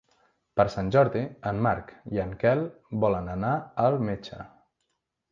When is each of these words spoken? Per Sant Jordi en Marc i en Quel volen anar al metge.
Per 0.59 0.63
Sant 0.75 0.87
Jordi 0.93 1.19
en 1.49 1.59
Marc 1.67 1.91
i 2.15 2.21
en 2.23 2.33
Quel 2.43 2.61
volen 3.03 3.29
anar 3.35 3.51
al 3.89 3.99
metge. 4.07 4.39